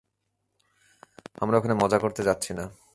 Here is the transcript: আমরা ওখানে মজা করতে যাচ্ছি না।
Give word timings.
আমরা 1.41 1.55
ওখানে 1.57 1.75
মজা 1.83 1.97
করতে 1.99 2.21
যাচ্ছি 2.23 2.51
না। 2.53 2.65